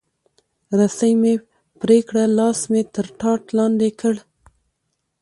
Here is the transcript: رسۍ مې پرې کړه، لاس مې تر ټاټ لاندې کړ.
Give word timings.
رسۍ 0.79 1.13
مې 1.21 1.33
پرې 1.81 1.97
کړه، 2.07 2.23
لاس 2.37 2.59
مې 2.71 2.81
تر 2.95 3.05
ټاټ 3.19 3.41
لاندې 3.57 3.89
کړ. 3.99 4.15